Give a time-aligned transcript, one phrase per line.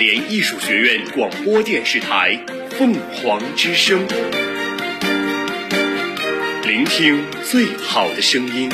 [0.00, 4.00] 联艺术学院广播电视台《凤凰之声》，
[6.66, 8.70] 聆听最好的声音。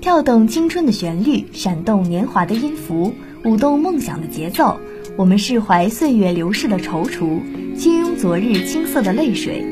[0.00, 4.78] 跳动青春的旋律，闪动年华的音符，舞动梦想的节奏。
[5.16, 7.40] 我们释怀岁月流逝的踌躇，
[7.76, 9.64] 轻拥昨日青涩的泪水，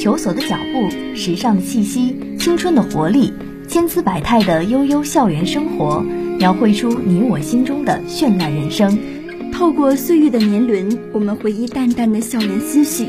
[0.00, 3.32] 求索的脚步，时尚的气息，青春的活力，
[3.66, 6.00] 千姿百态的悠悠校园生活，
[6.38, 8.96] 描绘出你我心中的绚烂人生。
[9.50, 13.08] 透过岁月的年轮，我们回忆淡淡的校园思绪，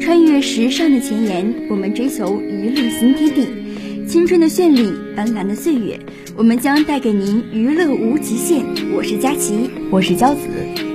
[0.00, 4.08] 穿越时尚的前沿，我们追求娱乐新天地。
[4.08, 5.96] 青春的绚丽，斑斓的岁月，
[6.36, 8.64] 我们将带给您娱乐无极限。
[8.96, 10.40] 我是佳琪，我是娇子。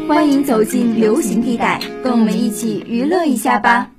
[0.10, 3.92] 欢迎走进流行地带，跟我们一起娱乐一下吧。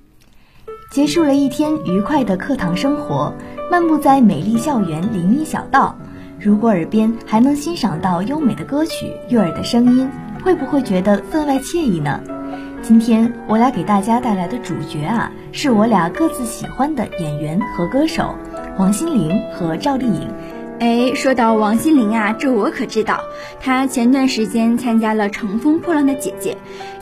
[0.90, 3.34] 结束了一天愉快的课堂生活，
[3.70, 5.98] 漫步在美丽校园林荫小道，
[6.40, 10.08] 如果耳边还能欣赏到优美的歌曲、悦耳的声音，
[10.42, 12.18] 会不会觉得分外惬意呢？
[12.80, 18.34] 今天我俩给大家带来的主角啊，是我俩各自喜欢的演员和歌手
[18.78, 20.28] 王心凌和赵丽颖。
[20.80, 23.20] 哎，说到王心凌啊，这我可知道。
[23.60, 26.56] 她前段时间参加了《乘风破浪的姐姐》，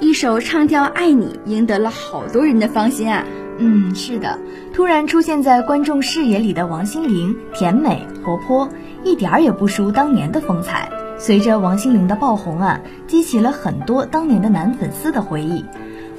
[0.04, 3.22] 一首唱跳《爱你》，赢得了好多人的芳心啊。
[3.58, 4.38] 嗯，是的，
[4.74, 8.68] 突然出现在观众视野里的王心凌，甜美活泼，
[9.02, 10.90] 一点儿也不输当年的风采。
[11.18, 15.64] 随着王心凌的爆红啊，激起了很多当年的男粉丝的回忆。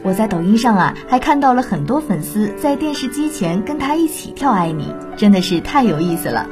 [0.03, 6.47] 我在抖音上啊，还看到了很多粉丝在电视机前跟她一起跳《爱你》，真的是太有意思了。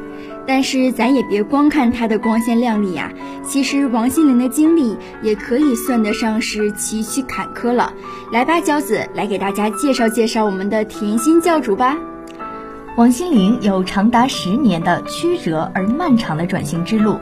[0.47, 3.11] 但是咱也别光看她的光鲜亮丽呀，
[3.43, 7.91] 其实王心凌的经历也可以算得上是崎岖坎坷了。
[8.31, 11.97] 来吧，娇子，来给大家介绍介绍我们的甜心教主吧。
[12.97, 17.19] 王心凌有长达十年的曲折而漫长的转型之路，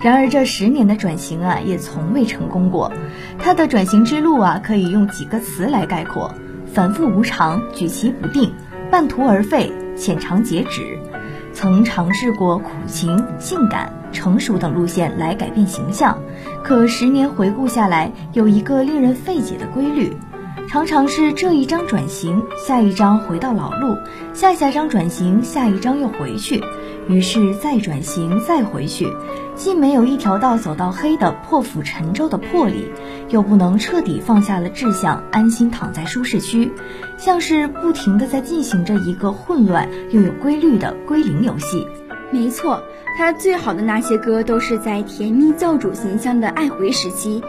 [0.00, 2.92] 然而这十年的转型啊，也从未成功过。
[3.38, 6.34] 她的转型之路啊，可以用几个词来概括：
[6.74, 8.52] 反复无常、举棋不定、
[8.90, 10.98] 半途而废、浅尝辄止。
[11.54, 16.18] 曾尝试过苦情、性感、成熟等路线来改变形象，
[16.62, 20.12] 可十年回顾下来，有一个令人费解的规律，
[20.68, 23.96] 常常是这一张转型，下一张回到老路，
[24.34, 26.60] 下下张转型，下一张又回去，
[27.08, 29.06] 于是再转型，再回去。
[29.54, 32.90] 既没有一条道走到黑的破釜沉舟的魄力，
[33.28, 36.72] 又不能彻底放下了志向，安心躺在舒适区，
[37.16, 41.86] 像是不停的在进行着一个混乱又有规律的归零游戏。
[42.32, 42.82] 没错，
[43.16, 47.42] 他最好的那些歌都是在甜蜜教主形象的爱回时期，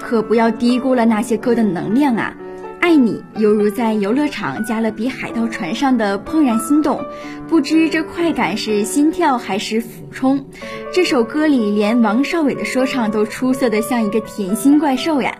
[0.00, 2.34] 可不要低估了那些歌的能量啊！
[2.80, 7.04] 爱你犹如在游乐场加勒比海盗船上的怦然心动，
[7.46, 10.46] 不知这快感是心跳还是俯冲。
[10.92, 15.36] 这首歌里连王少伟的说唱都出色的像一个甜心怪兽呀。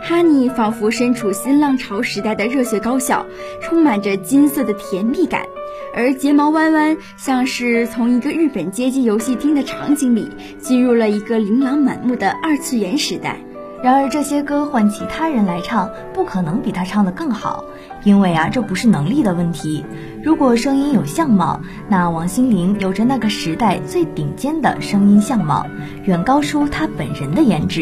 [0.00, 3.26] 哈尼仿佛身处新浪潮时代的热血高校，
[3.60, 5.44] 充满着金色的甜蜜感，
[5.92, 10.30] 而睫毛弯弯像是从一个日本街机游戏厅的场景里
[10.60, 13.40] 进入了一个琳琅满目的二次元时代。
[13.86, 17.62] 然而这些歌换其他人来唱，不可能比他唱得更好，
[18.02, 19.84] 因为啊，这不是能力的问题。
[20.24, 25.64] 如果声音有相貌，那王心凌有着那个时代最顶尖的声音相貌，
[26.02, 27.80] 远高出她本人的颜值。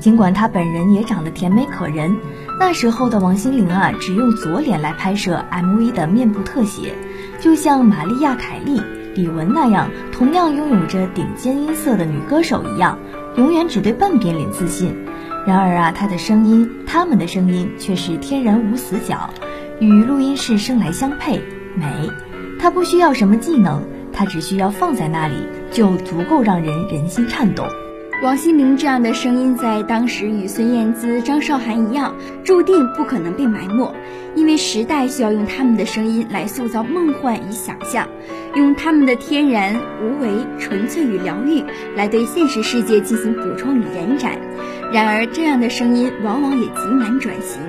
[0.00, 2.16] 尽管她本人也长得甜美可人，
[2.58, 6.96] 那时候的王心凌啊，只用左脸来拍摄 MV 的面部特写，
[7.38, 8.82] 就像玛丽亚·凯莉、
[9.14, 12.98] 李玟那样，同样拥有着顶尖音色的女歌手一样，
[13.36, 15.04] 永远只对半边脸自信。
[15.46, 19.30] 然而啊，他的声音，他们的声音却是天然无死角，
[19.80, 21.40] 与录音室生来相配，
[21.74, 21.86] 美。
[22.60, 23.82] 她不需要什么技能，
[24.12, 25.36] 她只需要放在那里，
[25.70, 27.66] 就足够让人人心颤动。
[28.20, 33.94] 王心凌这样的声音，在当时与孙燕姿、张韶涵一样，注定不可能被埋没，
[34.34, 38.08] 因为时代需要用他们的声音来塑造梦幻与想象，
[38.56, 41.62] 用他们的天然、无为、纯粹与疗愈，
[41.94, 44.32] 来对现实世界进行补充与延展。
[44.92, 47.60] 然而，这样的声音往往也极难转型，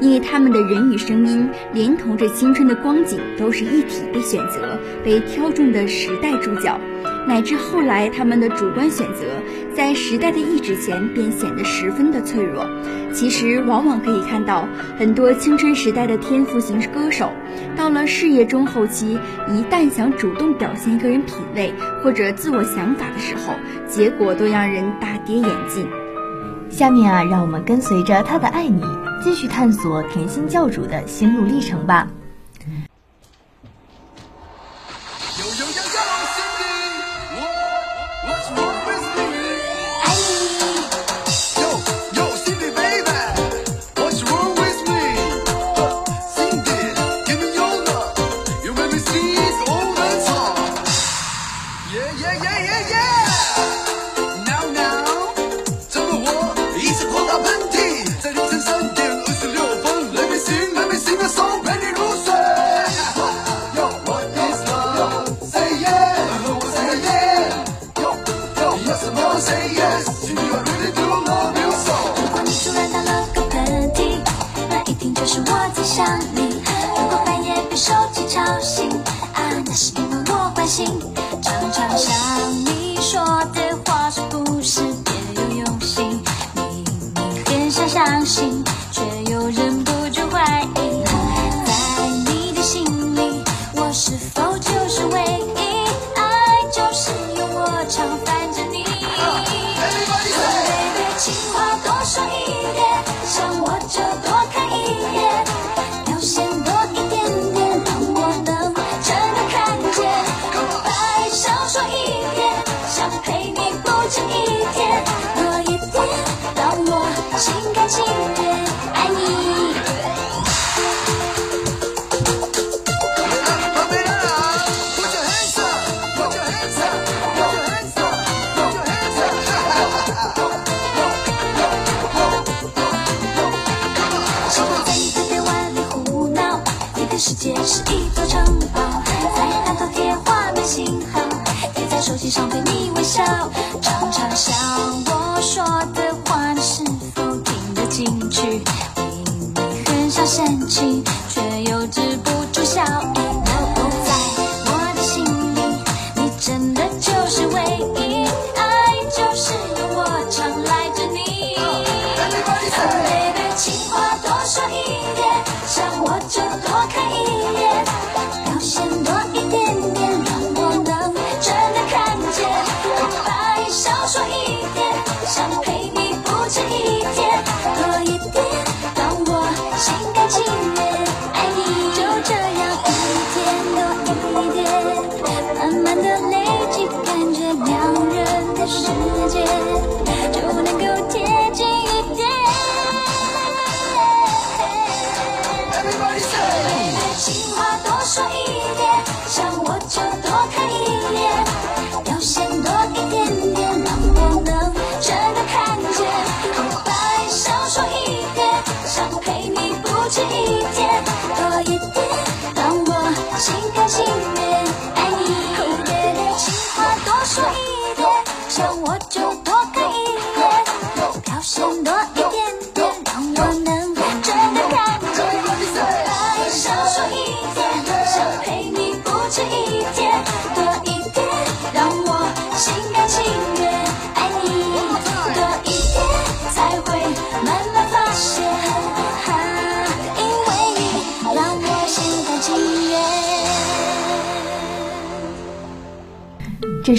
[0.00, 6.80] 因为他们的人与声音，连同着青春的光景，都是一体被选择、被挑中的时代主角，
[7.26, 9.26] 乃至后来他们的主观选择，
[9.74, 12.66] 在时代的意志前便显得十分的脆弱。
[13.12, 14.68] 其实，往往可以看到
[14.98, 17.30] 很多青春时代的天赋型歌手，
[17.76, 19.18] 到了事业中后期，
[19.48, 21.72] 一旦想主动表现个人品味
[22.02, 23.54] 或者自我想法的时候，
[23.88, 25.88] 结果都让人大跌眼镜。
[26.70, 28.84] 下面啊，让我们跟随着他的爱你，
[29.24, 32.06] 继续探索甜心教主的心路历程吧。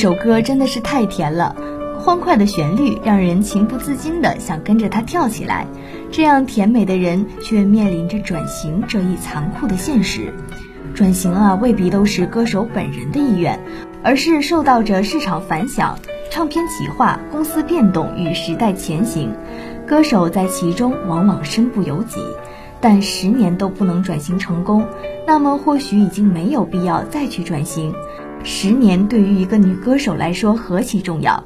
[0.01, 1.55] 首歌真的是太甜了，
[1.99, 5.67] 欢快的旋律让人情不自禁的想跟着它跳起来。
[6.11, 10.33] 这样甜美的人，却面临着转型这一残酷的现实。
[10.95, 13.59] 转型啊，未必都是歌手本人的意愿，
[14.01, 15.99] 而是受到着市场反响、
[16.31, 19.31] 唱片企划、公司变动与时代前行，
[19.85, 22.19] 歌手在其中往往身不由己。
[22.79, 24.83] 但十年都不能转型成功，
[25.27, 27.93] 那么或许已经没有必要再去转型。
[28.43, 31.43] 十年对于一个女歌手来说何其重要，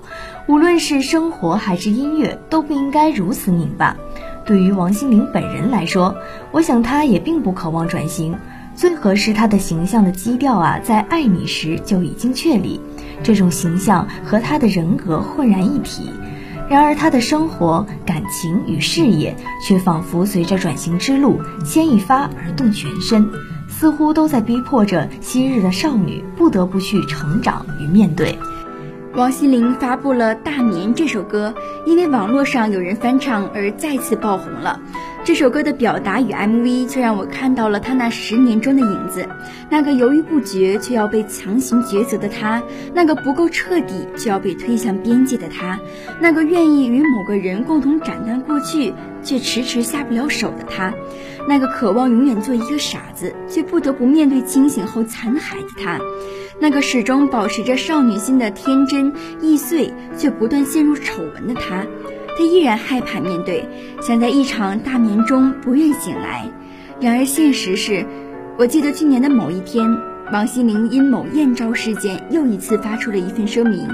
[0.48, 3.98] 无论是生活还是音乐，都不应该如此拧巴。
[4.46, 6.16] 对于王心凌本人来说，
[6.52, 8.36] 我想她也并不渴望转型。
[8.76, 12.80] 最合适她的形象的基调啊，在爱你时就已经确立，
[13.24, 16.10] 这种形象和她的人格浑然一体。
[16.70, 19.36] 然而，她的生活、感情与事业
[19.66, 23.30] 却仿佛随着转型之路牵一发而动全身，
[23.78, 28.40] 似乎都在逼迫着昔日的少女不得不去成长与面对。
[29.16, 31.54] 王心凌发布了《大眠》这首歌，
[31.86, 34.80] 因为网络上有人翻唱而再次爆红了。
[35.26, 39.28] 这首歌的表达与 MV 却让我看到了她那十年中的影子，
[39.72, 42.62] 那个犹豫不决却要被强行抉择的她，
[42.94, 45.80] 那个不够彻底却要被推向边界的她，
[46.22, 50.94] 那个愿意与某个人共同斩断过去却迟迟下不了手的她，
[51.50, 56.00] 那个渴望永远做一个傻子却不得不面对清醒后残骸的她。
[56.60, 61.84] 那个始终保持着少女心的天真易碎，却不断陷入丑闻的她，
[62.38, 63.66] 他依然害怕面对，
[64.02, 66.52] 想在一场大眠中不愿醒来。
[67.00, 68.06] 然而现实是，
[68.58, 69.86] 我记得去年的某一天，
[70.32, 73.88] 王心凌因某艳照事件又一次发出了一份声明。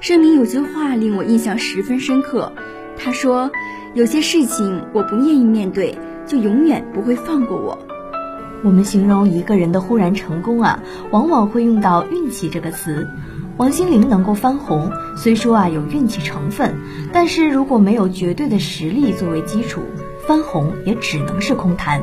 [0.00, 2.52] 声明有句话令我印象十分深刻，
[2.96, 3.50] 他说
[3.94, 7.78] ：“有些事情我不愿意面对，就永远不会放过我。”
[8.64, 13.08] 我们形容一个人的忽然成功啊，往往会用到运气这个词。
[13.58, 16.76] 王心凌能够翻红，虽说啊有运气成分，
[17.12, 19.82] 但是如果没有绝对的实力作为基础，
[20.28, 22.00] 翻红也只能是空谈。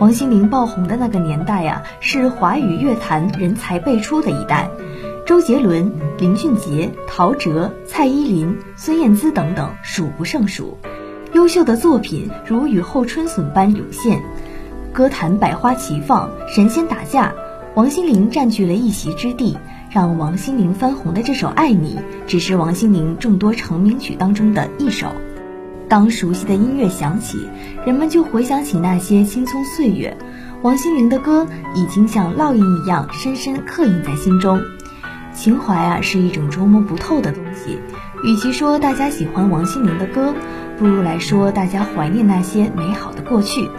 [0.00, 4.70] 王心凌爆红的那个年代呀、是华语乐坛人才辈出的一代，
[5.26, 10.78] 周杰伦、林俊杰、陶喆、蔡依林、孙燕姿等等数不胜数，
[11.34, 14.22] 优秀的作品如雨后春笋般涌现，
[14.94, 17.34] 歌坛百花齐放，神仙打架，
[17.74, 19.58] 王心凌占据了一席之地。
[19.90, 25.06] 让王心凌翻红的这首《爱你》，只是王心凌众多成名曲当中的一首。
[25.88, 27.38] 当熟悉的音乐响起，
[27.86, 30.14] 人们就回想起那些青葱岁月。
[30.60, 34.60] 王心凌的歌已经像烙印一样，深深刻印在心中。
[35.32, 37.78] 情怀啊，是一种捉摸不透的东西。
[38.24, 40.34] 与其说大家喜欢王心凌的歌，
[40.76, 43.70] 不如来说大家怀念那些美好的过去。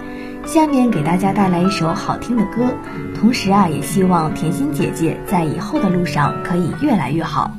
[0.50, 2.74] 下面给大家带来一首好听的歌，
[3.14, 7.56] 同时啊，也希望甜心姐姐在以后的路上可以越来越好。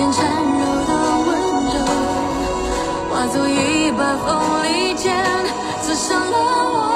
[0.00, 0.90] 指尖缠绕的
[1.26, 1.28] 温
[1.66, 1.76] 柔，
[3.10, 5.14] 化作一把锋利剑，
[5.82, 6.38] 刺伤了
[6.72, 6.89] 我。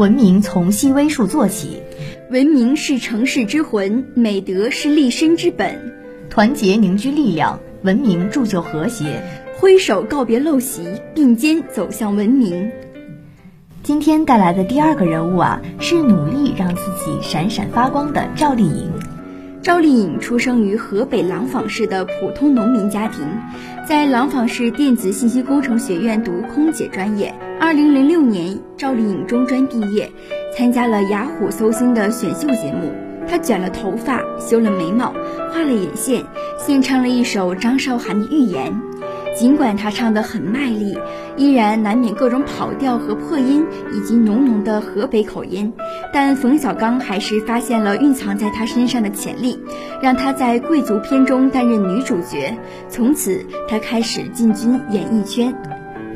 [0.00, 1.82] 文明从细微处做起，
[2.30, 5.92] 文明是城市之魂，美德是立身之本。
[6.30, 9.22] 团结凝聚力量，文明铸就和谐。
[9.58, 10.80] 挥手告别陋习，
[11.14, 12.70] 并肩走向文明。
[13.82, 18.90] 今天带来的第二个人物啊，是努力让自己闪闪发光的赵丽颖。
[19.60, 23.20] 赵丽颖出生于河北廊坊市的普通农民家庭，
[23.86, 27.34] 在廊坊市电子信息工程学院读空姐专业。
[27.60, 30.10] 二零零六年，赵丽颖中专毕业，
[30.56, 32.90] 参加了雅虎搜星的选秀节目。
[33.28, 35.12] 她卷了头发，修了眉毛，
[35.52, 36.24] 画了眼线，
[36.58, 38.72] 献唱了一首张韶涵的《预言》。
[39.38, 40.98] 尽管她唱得很卖力，
[41.36, 45.70] 依然难免各种跑调和破音，以及浓浓的河北口音，
[46.14, 49.60] 但冯小刚还是发现了蕴藏在她身上的潜力，
[50.00, 52.56] 让她在贵族片中担任女主角。
[52.88, 55.54] 从此，她开始进军演艺圈。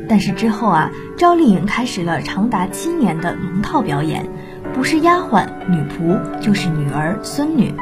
[0.07, 4.27] 但是之后啊，赵丽颖开始了长达七年的龙套表演，
[4.73, 7.73] 不是丫鬟、女仆，就是女儿、孙女。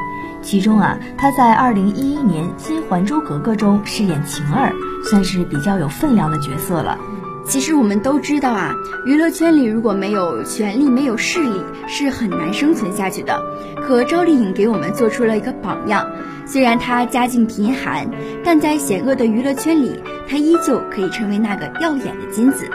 [0.42, 6.98] 其中啊，她在二零一一年《新还珠格格》中饰演晴儿，算是比较有分量的角色了。
[7.46, 8.72] 其实我们都知道啊，
[9.04, 13.38] 娱乐圈里如果没有权力、没有势力，是很难生存下去的。
[13.86, 16.06] 可赵丽颖给我们做出了一个榜样，
[16.46, 18.08] 虽然她家境贫寒，
[18.44, 19.98] 但在险恶的娱乐圈里，
[20.28, 22.68] 她依旧可以成为那个耀眼的金子。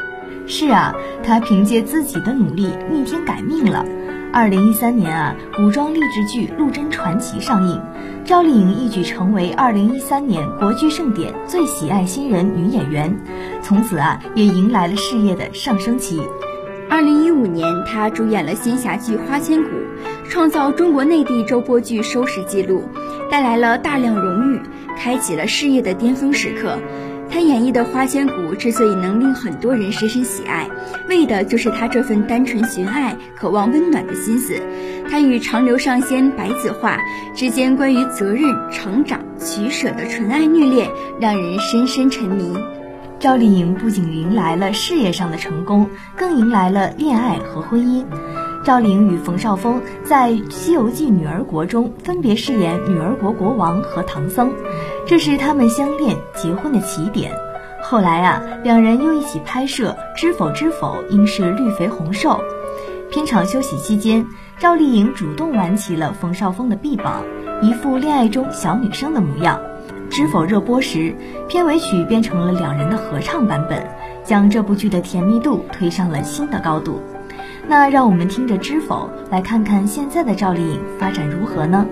[0.47, 3.85] 是啊，她凭借自己的努力逆天改命了。
[4.31, 7.81] 二零一三年啊，古装励志剧《陆贞传奇》上映，
[8.23, 13.19] 赵丽颖一举成为二零一三年国剧盛典最喜爱新人女演员，
[13.63, 16.21] 从此啊，也迎来了事业的上升期。
[16.89, 19.69] 二零一五年，她主演了仙侠剧《花千骨》，
[20.29, 22.83] 创造中国内地周播剧收视纪录，
[23.29, 24.61] 带来了大量荣誉，
[24.97, 26.77] 开启了事业的巅峰时刻。
[27.31, 30.67] 她演绎的花千骨之所以能令很多人深深喜爱，
[31.07, 34.59] 为的就是她这份单纯寻爱、渴望温暖的心思。
[35.07, 36.97] 她与长留上仙白子画
[37.35, 42.57] 之间关于责任、成长、取舍的纯爱虐恋，让人深深沉迷。
[43.19, 48.03] 赵丽颖不仅迎来了事业上的成功，更迎来了恋爱和婚姻。
[48.61, 54.51] 赵丽颖与冯绍峰在《西游记女儿国》中分别饰演女儿国国王和唐僧，
[55.07, 57.31] 这是他们相恋结婚的起点。
[57.81, 62.31] 后来啊，两人又一起拍摄《知否知否，应是绿肥红瘦》。
[63.09, 64.27] 片场休息期间，
[64.59, 67.23] 赵丽颖主动挽起了冯绍峰的臂膀，
[67.61, 69.59] 一副恋爱中小女生的模样。
[70.11, 71.15] 《知否》热播时，
[71.47, 73.87] 片尾曲变成了两人的合唱版本，
[74.23, 76.99] 将这部剧的甜蜜度推上了新的高度。
[77.69, 81.85] 那让我们听着《知否》，来看看现在的赵丽颖发展如何呢？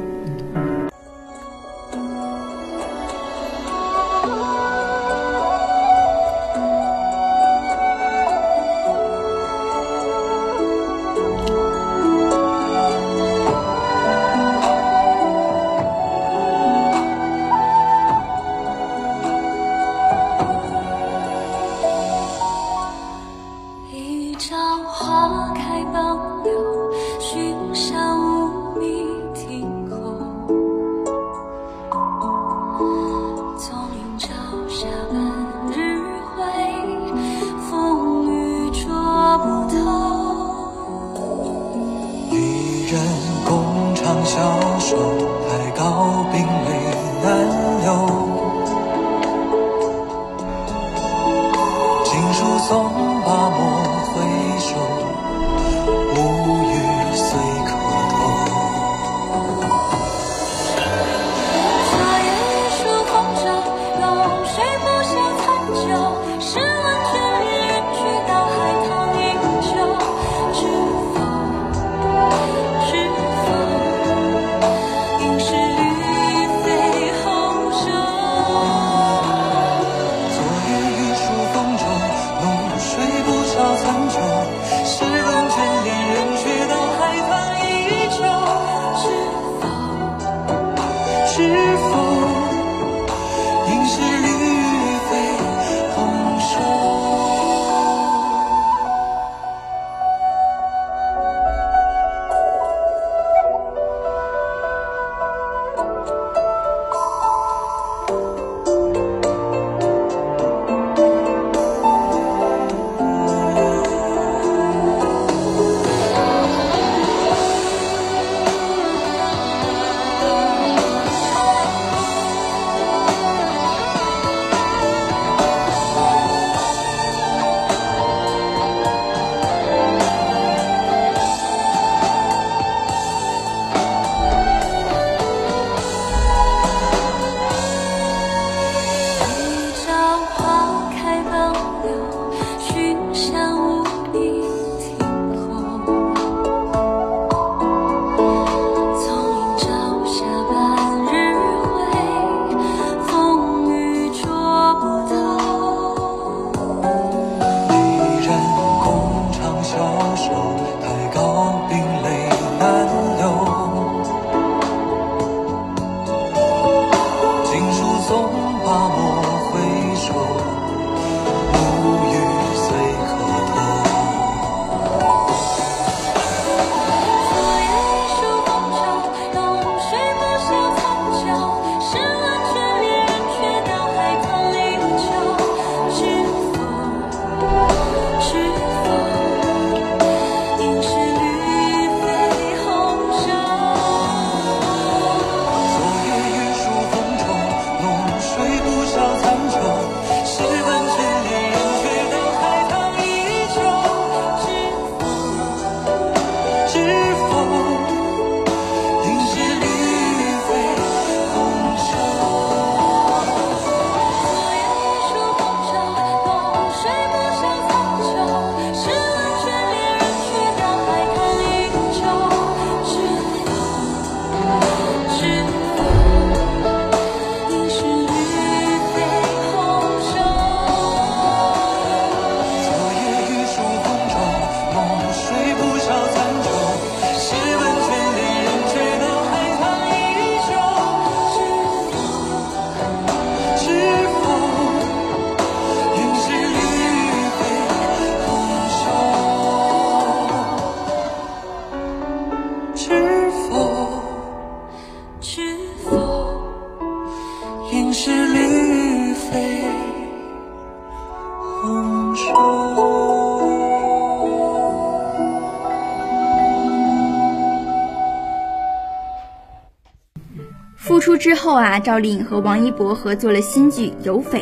[271.17, 274.39] 之后啊，赵丽颖和王一博合作了新剧《有匪》，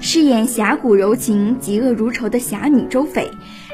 [0.00, 3.30] 饰演侠骨柔情、嫉恶如仇的侠女周匪。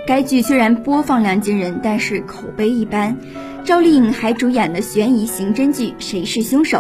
[0.07, 3.17] 该剧虽然播放量惊人，但是口碑一般。
[3.65, 6.79] 赵丽颖还主演了悬疑刑侦剧《谁是凶手》，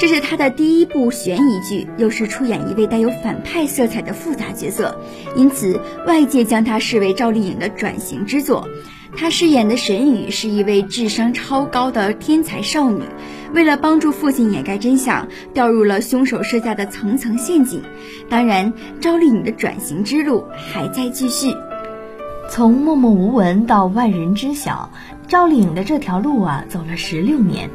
[0.00, 4.98] 这是她的第一部悬疑剧，又是出演一位带有反派色彩的复杂角色，
[5.36, 8.68] 因此外界将她视为赵丽颖的转型之作。
[9.16, 13.02] 她饰演的沈宇是一位智商超高的天才少女，
[13.52, 17.82] 为了帮助父亲掩盖真相，掉入了凶手设下的层层陷阱。
[18.28, 21.54] 当然，赵丽颖的转型之路还在继续。
[22.50, 24.90] 从默默无闻到万人知晓，
[25.28, 27.70] 赵丽颖的这条路啊，走了十六年，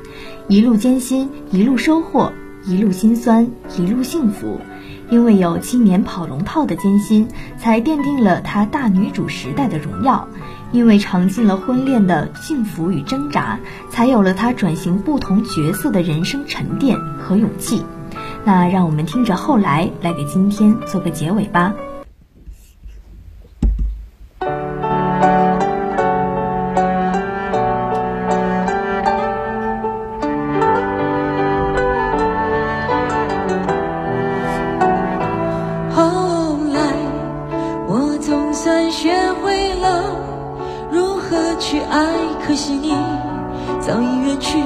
[0.48, 2.32] 一路艰辛，一路收获，
[2.66, 4.60] 一路辛酸，一路幸福。
[5.10, 10.28] 因为有七年跑龙套的艰辛，才奠定了她大女主时代的荣耀；
[10.72, 17.84] 因为尝尽了婚恋的幸福与挣扎，才有了他转型不同角色的人生沉淀和勇气。
[18.46, 21.74] 那让我们听着后来来给今天做个结尾吧。
[42.50, 42.92] 可惜你
[43.80, 44.58] 早已远去，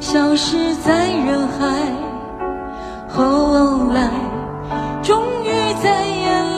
[0.00, 1.66] 消失在人海。
[3.10, 4.08] 后来，
[5.02, 5.50] 终于
[5.82, 6.55] 在眼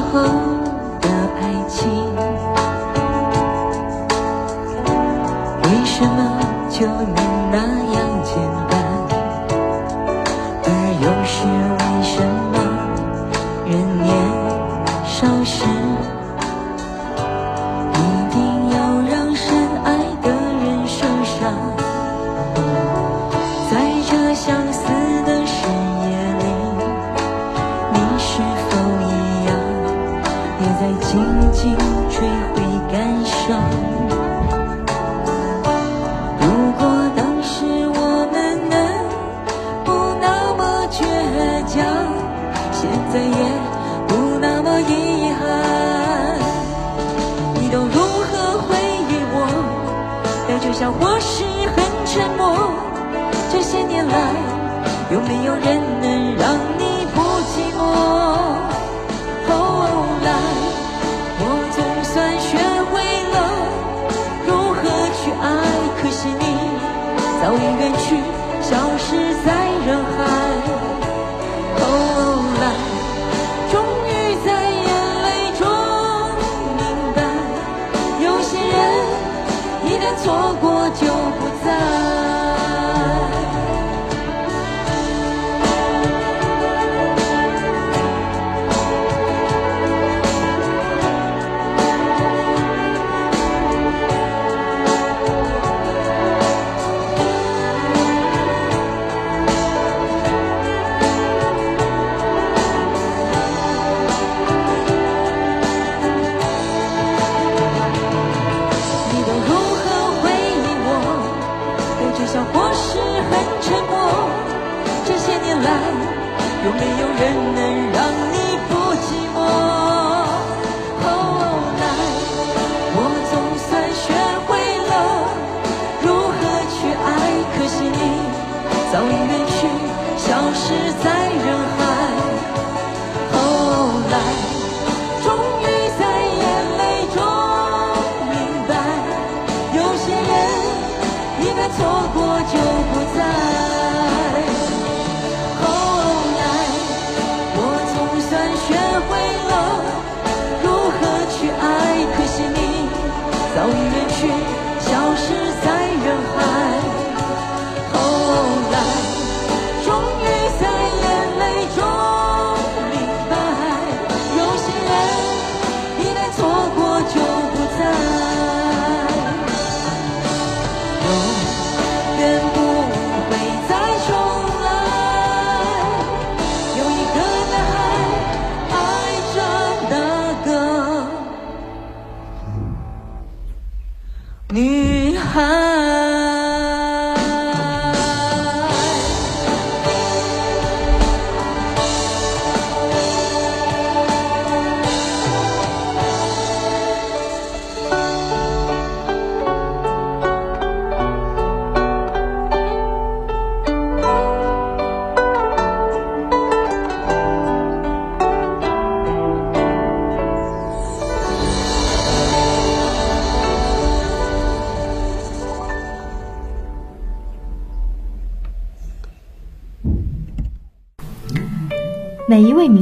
[0.00, 0.49] 时候
[43.12, 43.42] 再也
[44.06, 44.92] 不那么遗
[45.38, 45.40] 憾。
[47.60, 47.98] 你都如
[48.30, 48.68] 何回
[49.08, 49.36] 忆我？
[50.46, 51.44] 带着笑或是
[51.74, 52.40] 很沉默。
[53.52, 54.14] 这些年来，
[55.10, 55.66] 有没有人
[56.00, 56.84] 能让你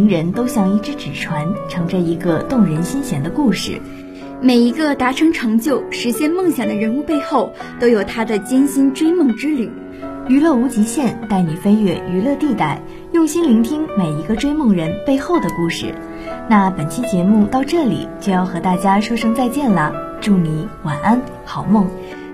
[0.08, 3.80] 人都像一只纸船，乘着一个动人心弦的故事。
[4.40, 9.70] 每一个达成成就、实现梦想的人物背后，都有他的艰辛追梦之旅。
[10.28, 12.80] 娱乐无极限，带你飞越娱乐地带，
[13.12, 15.94] 用心聆听每一个追梦人背后的故事。
[16.48, 21.88] 那本期节目到这里就要和大家说声再见了，祝你晚安，好梦。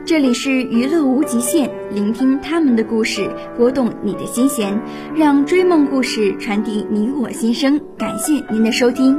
[0.06, 4.78] 这里是娱乐无极限，聆听他们的故事，拨动你的心弦，
[5.16, 7.80] 让追梦故事传递你我心声。
[7.96, 9.18] 感谢您的收听。